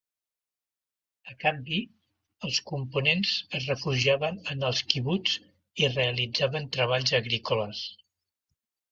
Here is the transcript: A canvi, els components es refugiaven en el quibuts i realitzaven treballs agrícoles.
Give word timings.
A 1.31 1.35
canvi, 1.41 1.75
els 2.47 2.55
components 2.71 3.33
es 3.59 3.67
refugiaven 3.71 4.39
en 4.53 4.65
el 4.69 4.79
quibuts 4.93 5.35
i 5.83 5.89
realitzaven 5.91 6.65
treballs 6.79 7.13
agrícoles. 7.19 7.83